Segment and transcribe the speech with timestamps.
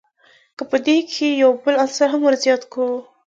[0.57, 2.85] که په دې کښي یو بل عنصر هم ور زیات کو.